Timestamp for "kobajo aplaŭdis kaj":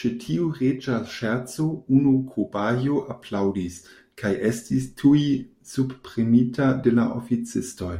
2.34-4.32